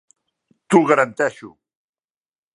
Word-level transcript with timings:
T'ho 0.75 0.81
garanteixo. 0.93 1.53